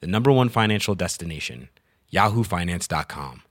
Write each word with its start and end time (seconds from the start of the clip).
the 0.00 0.06
number 0.06 0.30
one 0.30 0.48
financial 0.48 0.94
destination, 0.94 1.68
yahoofinance.com. 2.12 3.42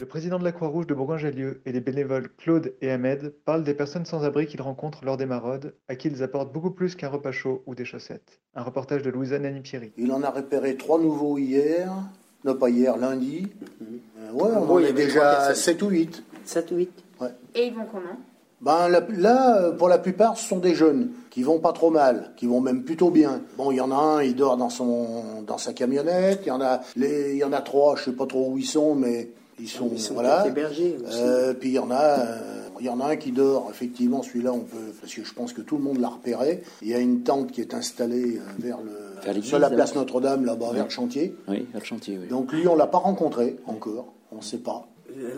Le 0.00 0.06
président 0.06 0.38
de 0.38 0.44
la 0.44 0.52
Croix-Rouge 0.52 0.86
de 0.86 0.94
Bourgoin-Jallieu 0.94 1.60
et 1.66 1.72
les 1.72 1.80
bénévoles 1.80 2.28
Claude 2.36 2.72
et 2.80 2.90
Ahmed 2.90 3.34
parlent 3.44 3.64
des 3.64 3.74
personnes 3.74 4.06
sans 4.06 4.24
abri 4.24 4.46
qu'ils 4.46 4.62
rencontrent 4.62 5.04
lors 5.04 5.16
des 5.16 5.26
maraudes, 5.26 5.74
à 5.88 5.96
qui 5.96 6.06
ils 6.06 6.22
apportent 6.22 6.52
beaucoup 6.52 6.70
plus 6.70 6.94
qu'un 6.94 7.08
repas 7.08 7.32
chaud 7.32 7.64
ou 7.66 7.74
des 7.74 7.84
chaussettes. 7.84 8.40
Un 8.54 8.62
reportage 8.62 9.02
de 9.02 9.10
Louisa 9.10 9.40
Nani-Pierry. 9.40 9.92
Il 9.96 10.12
en 10.12 10.22
a 10.22 10.30
repéré 10.30 10.76
trois 10.76 11.00
nouveaux 11.00 11.36
hier, 11.36 11.92
non 12.44 12.54
pas 12.54 12.70
hier, 12.70 12.96
lundi. 12.96 13.48
Euh, 13.82 14.30
ouais, 14.32 14.50
on 14.54 14.70
en 14.70 14.78
il 14.78 14.86
y 14.86 14.88
est 14.88 14.92
déjà 14.92 15.34
trois 15.34 15.54
7 15.54 15.82
ou 15.82 15.88
8. 15.88 16.22
7 16.44 16.70
ou 16.70 16.76
8 16.76 17.04
Et 17.56 17.66
ils 17.66 17.74
vont 17.74 17.86
comment? 17.86 18.20
Ben, 18.60 18.88
la- 18.88 19.06
là, 19.16 19.56
euh, 19.62 19.72
pour 19.72 19.88
la 19.88 19.98
plupart, 19.98 20.36
ce 20.36 20.48
sont 20.48 20.58
des 20.58 20.74
jeunes 20.74 21.10
qui 21.30 21.42
vont 21.44 21.60
pas 21.60 21.72
trop 21.72 21.90
mal, 21.90 22.32
qui 22.36 22.46
vont 22.46 22.60
même 22.60 22.82
plutôt 22.82 23.10
bien. 23.10 23.40
Bon, 23.56 23.70
il 23.70 23.76
y 23.76 23.80
en 23.80 23.92
a 23.92 23.94
un, 23.96 24.22
il 24.22 24.34
dort 24.34 24.56
dans 24.56 24.70
son 24.70 25.42
dans 25.46 25.58
sa 25.58 25.72
camionnette. 25.72 26.40
Il 26.44 26.48
y 26.48 26.50
en 26.50 26.60
a 26.60 26.80
les, 26.96 27.32
il 27.34 27.38
y 27.38 27.44
en 27.44 27.52
a 27.52 27.60
trois, 27.60 27.94
je 27.96 28.04
sais 28.04 28.12
pas 28.12 28.26
trop 28.26 28.50
où 28.50 28.58
ils 28.58 28.66
sont, 28.66 28.96
mais 28.96 29.30
ils 29.60 29.68
sont, 29.68 29.88
Ils 29.92 30.00
sont 30.00 30.14
voilà. 30.14 30.44
hébergés 30.46 30.96
aussi. 31.04 31.18
Euh, 31.20 31.54
puis 31.54 31.68
il 31.70 31.74
y 31.74 31.78
en 31.78 31.90
a, 31.92 32.00
euh, 32.18 32.38
il 32.80 32.86
y 32.86 32.88
en 32.88 33.00
a 33.00 33.06
un 33.06 33.16
qui 33.16 33.30
dort. 33.30 33.68
Effectivement, 33.70 34.22
celui-là, 34.24 34.52
on 34.52 34.60
peut, 34.60 34.92
parce 35.00 35.14
que 35.14 35.22
je 35.22 35.34
pense 35.34 35.52
que 35.52 35.60
tout 35.62 35.76
le 35.76 35.82
monde 35.84 36.00
l'a 36.00 36.08
repéré. 36.08 36.62
Il 36.82 36.88
y 36.88 36.94
a 36.94 36.98
une 36.98 37.22
tente 37.22 37.52
qui 37.52 37.60
est 37.60 37.74
installée 37.74 38.40
vers 38.58 38.78
le 38.82 38.90
Vers 39.32 39.44
sur 39.44 39.58
la 39.60 39.70
place 39.70 39.94
Notre-Dame, 39.94 40.44
là-bas, 40.44 40.72
vers 40.72 40.84
le 40.84 40.90
chantier. 40.90 41.34
Oui, 41.48 41.66
à 41.74 41.78
le 41.78 41.84
chantier, 41.84 42.18
oui. 42.20 42.26
Donc 42.28 42.52
lui, 42.52 42.66
on 42.66 42.74
l'a 42.74 42.86
pas 42.88 42.98
rencontré 42.98 43.56
encore. 43.66 44.06
On 44.32 44.36
ne 44.38 44.42
sait 44.42 44.58
pas. 44.58 44.86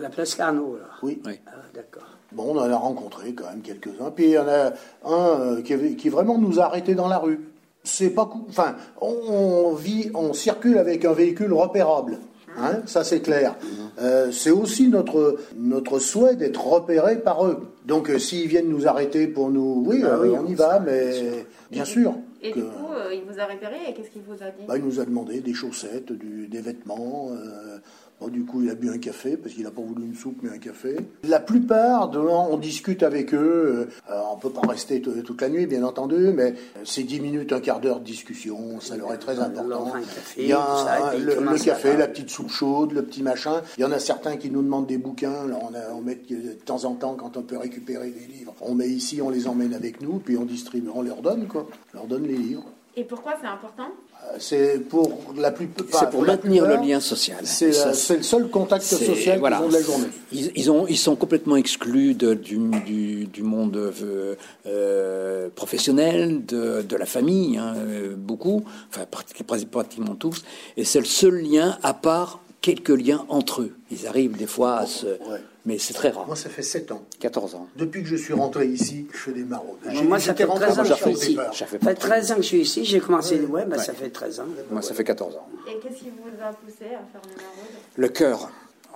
La 0.01 0.09
place 0.09 0.35
Carnot, 0.35 0.75
là. 0.77 0.85
Oui. 1.01 1.21
Oui. 1.25 1.39
Ah, 1.47 1.51
d'accord. 1.73 2.03
Bon, 2.33 2.55
on 2.55 2.57
en 2.59 2.69
a 2.69 2.75
rencontré 2.75 3.33
quand 3.33 3.49
même 3.49 3.61
quelques-uns. 3.61 4.11
Puis 4.15 4.25
il 4.25 4.31
y 4.31 4.37
en 4.37 4.47
a 4.47 4.71
un 5.05 5.39
euh, 5.41 5.61
qui, 5.61 5.73
avait- 5.73 5.95
qui 5.95 6.09
vraiment 6.09 6.37
nous 6.37 6.59
a 6.59 6.63
arrêtés 6.65 6.95
dans 6.95 7.07
la 7.07 7.17
rue. 7.17 7.39
C'est 7.83 8.11
pas 8.11 8.29
enfin, 8.47 8.75
on, 9.01 9.07
on 9.09 9.73
vit, 9.73 10.11
on 10.13 10.33
circule 10.33 10.77
avec 10.77 11.03
un 11.03 11.13
véhicule 11.13 11.51
repérable. 11.53 12.19
Hein, 12.57 12.81
ça 12.85 13.03
c'est 13.05 13.21
clair. 13.21 13.55
Euh, 14.01 14.29
c'est 14.31 14.51
aussi 14.51 14.87
notre 14.89 15.37
notre 15.57 15.99
souhait 15.99 16.35
d'être 16.35 16.67
repéré 16.67 17.17
par 17.19 17.45
eux. 17.45 17.59
Donc 17.85 18.09
euh, 18.09 18.19
s'ils 18.19 18.47
viennent 18.47 18.67
nous 18.69 18.87
arrêter 18.87 19.25
pour 19.27 19.49
nous, 19.49 19.83
oui, 19.87 20.01
Ah 20.03 20.09
euh, 20.09 20.19
oui, 20.23 20.37
on 20.37 20.45
y 20.47 20.53
va, 20.53 20.79
bien 20.79 20.91
mais 20.93 21.11
sûr. 21.13 21.31
bien 21.71 21.85
sûr. 21.85 22.13
Et 22.43 22.51
que- 22.51 22.59
du 22.59 22.65
coup, 22.65 22.91
euh, 22.93 23.13
il 23.13 23.21
vous 23.23 23.39
a 23.39 23.45
repéré 23.45 23.77
et 23.89 23.93
qu'est-ce 23.93 24.09
qu'il 24.09 24.23
vous 24.23 24.41
a 24.43 24.49
dit 24.51 24.65
bah, 24.67 24.77
il 24.77 24.83
nous 24.83 24.99
a 24.99 25.05
demandé 25.05 25.41
des 25.41 25.53
chaussettes, 25.53 26.11
du- 26.11 26.47
des 26.47 26.61
vêtements. 26.61 27.29
euh, 27.31 27.77
bon, 28.19 28.27
du 28.29 28.43
coup, 28.45 28.61
il 28.63 28.69
a 28.69 28.75
bu 28.75 28.89
un 28.89 28.97
café 28.97 29.37
parce 29.37 29.53
qu'il 29.53 29.63
n'a 29.63 29.71
pas 29.71 29.81
voulu 29.81 30.05
une 30.05 30.15
soupe 30.15 30.37
mais 30.41 30.49
un 30.49 30.57
café. 30.57 30.95
La 31.23 31.39
plupart, 31.39 32.09
de, 32.09 32.19
on 32.19 32.57
discute 32.57 33.03
avec 33.03 33.33
eux. 33.33 33.87
euh, 34.09 34.21
on 34.33 34.37
peut 34.37 34.49
pas 34.49 34.61
rester 34.67 35.01
toute 35.01 35.41
la 35.41 35.49
nuit, 35.49 35.65
bien 35.67 35.83
entendu, 35.83 36.31
mais 36.33 36.53
c'est 36.83 37.03
10 37.03 37.19
minutes, 37.19 37.51
un 37.53 37.59
quart 37.59 37.79
d'heure 37.79 37.99
de 37.99 38.05
discussion. 38.05 38.79
Ça 38.79 38.97
leur 38.97 39.13
est 39.13 39.17
très 39.17 39.39
important. 39.39 39.93
Il 40.37 40.47
y 40.47 40.53
a 40.53 40.59
un- 40.61 41.17
le, 41.17 41.63
café, 41.63 41.95
la 41.97 42.07
petite 42.07 42.29
soupe 42.29 42.49
chaude, 42.49 42.91
le 42.93 43.03
petit 43.03 43.21
machin. 43.23 43.61
Il 43.77 43.81
y 43.81 43.85
en 43.85 43.91
a 43.91 43.99
certains 43.99 44.37
qui 44.37 44.49
nous 44.49 44.61
demandent 44.63 44.87
des 44.87 44.97
bouquins. 44.97 45.43
Alors 45.45 45.69
on, 45.71 45.75
a- 45.75 45.93
on 45.95 46.01
met 46.01 46.15
de 46.29 46.53
temps 46.65 46.85
en 46.85 46.95
temps, 46.95 47.15
quand 47.15 47.37
on 47.37 47.41
peut 47.43 47.57
récupérer 47.57 48.09
des 48.09 48.25
livres, 48.33 48.53
on 48.61 48.73
met 48.75 48.87
ici, 48.89 49.21
on 49.21 49.29
les 49.29 49.47
emmène 49.47 49.73
avec 49.73 50.01
nous, 50.01 50.19
puis 50.19 50.37
on 50.37 50.45
distribue, 50.45 50.89
on 50.93 51.01
leur 51.01 51.21
donne 51.21 51.47
quoi. 51.47 51.67
On 51.93 51.97
leur 51.97 52.07
donne 52.07 52.27
les 52.31 52.37
livres. 52.37 52.63
Et 52.97 53.05
pourquoi 53.05 53.35
c'est 53.41 53.47
important 53.47 53.87
Euh, 54.25 54.35
C'est 54.37 54.79
pour 54.89 55.17
la 55.37 55.51
plupart. 55.51 55.85
C'est 55.97 56.09
pour 56.09 56.23
maintenir 56.23 56.63
plupart, 56.65 56.81
le 56.83 56.89
lien 56.89 56.99
social. 56.99 57.37
C'est 57.45 57.69
Et 57.69 57.71
ça, 57.73 57.87
euh, 57.89 57.93
c'est 57.93 58.17
le 58.17 58.23
seul 58.23 58.49
contact 58.49 58.83
social 58.83 59.39
voilà. 59.39 59.57
qu'ils 59.57 59.65
ont 59.65 59.69
de 59.69 59.73
la 59.73 59.81
journée. 59.81 60.07
Ils, 60.33 60.51
ils 60.57 60.69
ont, 60.69 60.85
ils 60.87 60.97
sont 60.97 61.15
complètement 61.15 61.55
exclus 61.55 62.15
de- 62.15 62.33
du, 62.33 62.57
du, 62.85 63.25
du 63.27 63.43
monde 63.43 63.77
euh, 63.77 64.35
euh, 64.67 65.47
professionnel, 65.55 66.45
de, 66.45 66.81
de 66.81 66.95
la 66.97 67.05
famille, 67.05 67.57
hein, 67.57 67.73
beaucoup, 68.17 68.63
enfin 68.89 69.05
prati- 69.09 69.65
pratiquement 69.65 70.15
tous. 70.15 70.43
Et 70.75 70.83
c'est 70.83 70.99
le 70.99 71.05
seul 71.05 71.35
lien, 71.41 71.77
à 71.83 71.93
part 71.93 72.40
quelques 72.61 72.89
liens 72.89 73.25
entre 73.29 73.61
eux. 73.63 73.75
Ils 73.91 74.07
arrivent 74.07 74.37
des 74.37 74.47
fois 74.47 74.77
à 74.77 74.85
se... 74.85 75.07
Ouais. 75.07 75.41
Mais 75.63 75.77
c'est 75.77 75.93
très 75.93 76.09
rare. 76.09 76.25
Moi, 76.25 76.35
ça 76.35 76.49
fait 76.49 76.63
7 76.63 76.91
ans. 76.91 77.03
14 77.19 77.53
ans. 77.53 77.67
Depuis 77.75 78.01
que 78.01 78.07
je 78.07 78.15
suis 78.15 78.33
rentré 78.33 78.65
ici, 78.65 79.07
je 79.13 79.17
fais 79.17 79.31
des 79.31 79.43
maraudes. 79.43 79.77
Moi, 80.07 80.19
ça 80.19 80.33
fait 80.33 80.43
rentré 80.43 80.65
13 80.65 80.79
ans 80.79 80.81
que 80.83 80.89
je 80.89 80.93
suis 80.95 81.11
ici. 81.11 81.35
Ça 81.53 81.65
fait 81.67 81.83
Ça 81.83 81.89
fait 81.89 81.95
13 81.95 82.31
ans 82.31 82.35
que 82.37 82.41
je 82.41 82.47
suis 82.47 82.61
ici. 82.61 82.83
J'ai 82.85 82.99
commencé, 82.99 83.39
ouais, 83.41 83.65
bah, 83.65 83.77
ça 83.77 83.93
fait 83.93 84.09
13 84.09 84.39
ans. 84.39 84.45
Moi, 84.71 84.81
ça 84.81 84.95
fait 84.95 85.03
14 85.03 85.35
ans. 85.35 85.47
Et 85.67 85.77
qu'est-ce 85.79 85.99
qui 85.99 86.09
vous 86.09 86.29
a 86.43 86.51
poussé 86.53 86.85
à 86.85 87.03
faire 87.11 87.21
les 87.29 87.35
maraudes? 87.35 87.71
Le 87.95 88.07
cœur. 88.09 88.49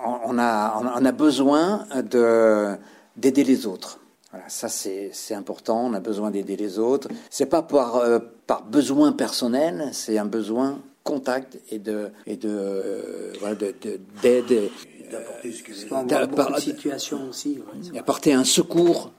On 0.04 0.40
a, 0.40 0.82
on 1.00 1.06
a- 1.06 1.12
besoin 1.12 1.86
de, 2.12 2.76
d'aider 3.16 3.44
les 3.44 3.66
autres. 3.68 4.00
Voilà, 4.32 4.50
ça 4.50 4.68
c'est, 4.68 5.12
c'est 5.14 5.36
important. 5.36 5.86
On 5.86 5.94
a 5.94 6.00
besoin 6.00 6.32
d'aider 6.32 6.56
les 6.58 6.80
autres. 6.80 7.08
C'est 7.30 7.46
pas 7.46 7.62
par, 7.62 7.98
euh, 7.98 8.18
par 8.48 8.64
besoin 8.64 9.12
personnel, 9.14 9.90
c'est 9.94 10.18
un 10.18 10.26
besoin 10.26 10.82
contact 11.16 11.60
et 11.72 11.80
de, 11.80 12.10
et 12.26 12.36
de, 12.36 12.50
euh, 12.50 13.32
voilà, 13.40 13.56
de- 13.56 13.74
de- 13.82 14.00
d'aide, 14.22 14.70
D'apporter 15.12 15.52
ce 15.54 15.62
que- 15.62 15.72
On 15.94 16.06
T'as 16.08 16.18
voit 16.18 16.26
beaucoup 16.28 16.52
pas- 16.52 16.56
de 16.58 16.62
situations 16.62 17.30
aussi. 17.30 17.60
ouais. 17.94 18.00
apporter 18.00 18.34
un 18.34 18.44
secours, 18.44 19.12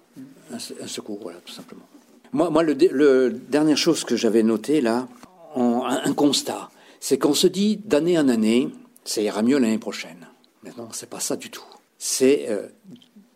un, 0.53 0.59
se- 0.59 0.75
un 0.83 0.89
secours, 0.89 1.21
voilà, 1.23 1.39
tout 1.45 1.53
simplement. 1.53 1.87
Moi, 2.33 2.51
moi, 2.51 2.65
le, 2.65 2.75
le 2.75 3.31
dernière 3.31 3.77
chose 3.77 4.03
que 4.03 4.17
j'avais 4.17 4.43
noté 4.43 4.81
là, 4.81 5.07
un 5.55 6.13
constat, 6.13 6.71
c'est 6.99 7.19
qu'on 7.19 7.35
se 7.35 7.47
dit 7.47 7.77
d'année 7.77 8.19
en 8.19 8.29
année, 8.29 8.69
ça 9.05 9.23
ira 9.23 9.43
mieux 9.43 9.59
l'année 9.59 9.79
prochaine. 9.79 10.27
Maintenant, 10.65 10.89
c'est 10.93 11.09
pas 11.09 11.21
ça 11.21 11.37
du 11.37 11.51
tout. 11.51 11.65
C'est 11.99 12.47
euh, 12.49 12.67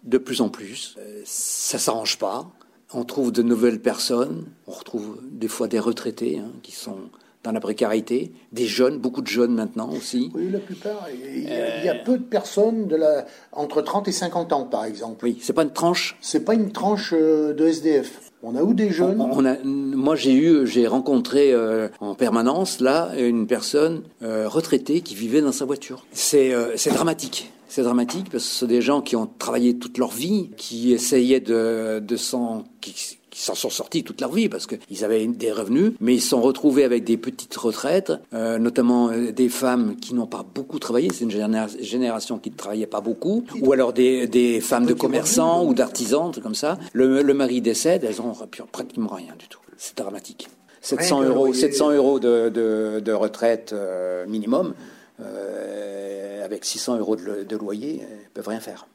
de 0.02 0.18
plus 0.18 0.40
en 0.40 0.48
plus, 0.48 0.96
euh, 0.98 1.22
ça 1.24 1.78
s'arrange 1.78 2.18
pas. 2.18 2.50
On 2.92 3.04
trouve 3.04 3.30
de 3.30 3.42
nouvelles 3.42 3.80
personnes, 3.80 4.46
on 4.66 4.72
retrouve 4.72 5.20
des 5.30 5.46
fois 5.48 5.68
des 5.68 5.78
retraités 5.78 6.40
hein, 6.40 6.50
qui 6.64 6.72
sont 6.72 6.98
dans 7.42 7.52
la 7.52 7.60
précarité, 7.60 8.32
des 8.52 8.66
jeunes, 8.66 8.98
beaucoup 8.98 9.22
de 9.22 9.26
jeunes 9.26 9.54
maintenant 9.54 9.90
aussi. 9.90 10.30
Oui, 10.34 10.50
la 10.50 10.58
plupart. 10.58 11.06
Il 11.34 11.44
y, 11.44 11.52
a, 11.52 11.78
il 11.78 11.84
y 11.86 11.88
a 11.88 11.94
peu 11.94 12.18
de 12.18 12.22
personnes 12.22 12.86
de 12.86 12.96
la, 12.96 13.26
entre 13.52 13.80
30 13.80 14.08
et 14.08 14.12
50 14.12 14.52
ans, 14.52 14.64
par 14.64 14.84
exemple. 14.84 15.24
Oui, 15.24 15.38
c'est 15.40 15.54
pas 15.54 15.62
une 15.62 15.72
tranche 15.72 16.16
C'est 16.20 16.44
pas 16.44 16.54
une 16.54 16.70
tranche 16.70 17.14
euh, 17.16 17.54
de 17.54 17.66
SDF. 17.66 18.30
On 18.42 18.56
a 18.56 18.62
ou 18.62 18.72
des 18.72 18.90
jeunes. 18.90 19.20
On 19.20 19.44
a, 19.44 19.56
moi, 19.64 20.16
j'ai 20.16 20.32
eu, 20.32 20.66
j'ai 20.66 20.86
rencontré 20.86 21.52
euh, 21.52 21.88
en 22.00 22.14
permanence 22.14 22.80
là 22.80 23.10
une 23.18 23.46
personne 23.46 24.02
euh, 24.22 24.48
retraitée 24.48 25.02
qui 25.02 25.14
vivait 25.14 25.42
dans 25.42 25.52
sa 25.52 25.66
voiture. 25.66 26.06
C'est, 26.12 26.54
euh, 26.54 26.76
c'est 26.76 26.92
dramatique. 26.92 27.52
C'est 27.68 27.82
dramatique 27.82 28.30
parce 28.32 28.44
que 28.44 28.50
ce 28.50 28.58
sont 28.60 28.66
des 28.66 28.80
gens 28.80 29.02
qui 29.02 29.14
ont 29.14 29.28
travaillé 29.38 29.76
toute 29.76 29.98
leur 29.98 30.10
vie, 30.10 30.50
qui 30.56 30.92
essayaient 30.92 31.40
de, 31.40 32.00
de 32.00 32.16
s'en, 32.16 32.64
qui, 32.80 33.19
qui 33.30 33.40
s'en 33.42 33.54
sont 33.54 33.70
sortis 33.70 34.02
toute 34.04 34.20
leur 34.20 34.32
vie 34.32 34.48
parce 34.48 34.66
qu'ils 34.66 35.04
avaient 35.04 35.26
des 35.26 35.52
revenus, 35.52 35.92
mais 36.00 36.14
ils 36.14 36.20
se 36.20 36.28
sont 36.30 36.40
retrouvés 36.40 36.84
avec 36.84 37.04
des 37.04 37.16
petites 37.16 37.54
retraites, 37.56 38.12
euh, 38.34 38.58
notamment 38.58 39.08
euh, 39.10 39.30
des 39.32 39.48
femmes 39.48 39.96
qui 39.96 40.14
n'ont 40.14 40.26
pas 40.26 40.44
beaucoup 40.54 40.78
travaillé. 40.78 41.08
C'est 41.12 41.24
une 41.24 41.30
généra- 41.30 41.68
génération 41.80 42.38
qui 42.38 42.50
ne 42.50 42.56
travaillait 42.56 42.86
pas 42.86 43.00
beaucoup, 43.00 43.44
ou 43.62 43.72
alors 43.72 43.92
des, 43.92 44.26
des 44.26 44.60
femmes 44.60 44.86
de 44.86 44.94
commerçants 44.94 45.64
ou 45.64 45.74
d'artisans, 45.74 46.32
comme 46.42 46.54
ça. 46.56 46.78
Le, 46.92 47.22
le 47.22 47.34
mari 47.34 47.60
décède, 47.60 48.04
elles 48.04 48.20
ont 48.20 48.32
pratiquement 48.72 49.10
rien 49.14 49.34
du 49.38 49.46
tout. 49.48 49.60
C'est 49.76 49.96
dramatique. 49.96 50.48
700 50.82 51.18
que 51.18 51.22
le 51.24 51.28
euros, 51.30 51.46
loyer- 51.46 51.60
700 51.60 51.90
euros 51.92 52.18
de, 52.20 52.48
de, 52.48 53.00
de 53.00 53.12
retraite 53.12 53.72
euh, 53.72 54.26
minimum, 54.26 54.74
euh, 55.20 56.44
avec 56.44 56.64
600 56.64 56.98
euros 56.98 57.16
de, 57.16 57.44
de 57.44 57.56
loyer, 57.56 58.00
euh, 58.02 58.16
ils 58.24 58.30
peuvent 58.30 58.48
rien 58.48 58.60
faire. 58.60 58.86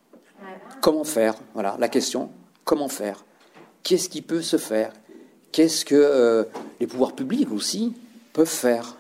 Comment 0.82 1.04
faire? 1.04 1.36
Voilà 1.54 1.78
la 1.80 1.88
question. 1.88 2.30
Comment 2.64 2.90
faire? 2.90 3.24
Qu'est-ce 3.86 4.10
qui 4.10 4.24
peut 4.24 4.42
se 4.42 4.58
faire 4.58 4.92
Qu'est-ce 5.52 5.86
que 5.86 5.94
euh, 5.94 6.44
les 6.80 6.88
pouvoirs 6.88 7.16
publics 7.16 7.52
aussi 7.52 7.94
peuvent 8.34 8.48
faire 8.48 8.96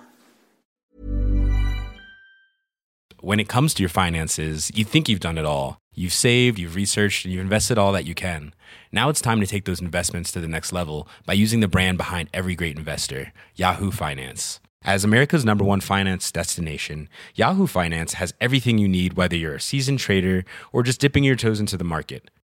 When 3.23 3.39
it 3.39 3.49
comes 3.49 3.73
to 3.73 3.81
your 3.81 3.89
finances, 3.89 4.69
you 4.75 4.85
think 4.85 5.09
you've 5.09 5.19
done 5.19 5.39
it 5.39 5.45
all. 5.45 5.79
You've 5.95 6.13
saved, 6.13 6.59
you've 6.59 6.75
researched, 6.75 7.25
and 7.25 7.33
you've 7.33 7.41
invested 7.41 7.79
all 7.79 7.93
that 7.93 8.05
you 8.05 8.13
can. 8.13 8.53
Now 8.91 9.09
it's 9.09 9.21
time 9.21 9.39
to 9.39 9.47
take 9.47 9.65
those 9.65 9.81
investments 9.81 10.31
to 10.33 10.39
the 10.39 10.47
next 10.47 10.71
level 10.71 11.07
by 11.25 11.33
using 11.33 11.61
the 11.61 11.67
brand 11.67 11.97
behind 11.97 12.29
every 12.31 12.53
great 12.53 12.77
investor, 12.77 13.33
Yahoo 13.55 13.89
Finance. 13.89 14.59
As 14.83 15.03
America's 15.03 15.43
number 15.43 15.63
one 15.63 15.81
finance 15.81 16.31
destination, 16.31 17.09
Yahoo 17.33 17.65
Finance 17.65 18.13
has 18.13 18.35
everything 18.39 18.77
you 18.77 18.87
need, 18.87 19.13
whether 19.13 19.35
you're 19.35 19.55
a 19.55 19.59
seasoned 19.59 19.97
trader 19.97 20.45
or 20.71 20.83
just 20.83 21.01
dipping 21.01 21.23
your 21.23 21.35
toes 21.35 21.59
into 21.59 21.75
the 21.75 21.83
market. 21.83 22.29